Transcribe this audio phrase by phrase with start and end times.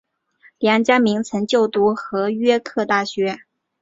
[0.57, 3.37] 梁嘉铭曾就读和约克大学。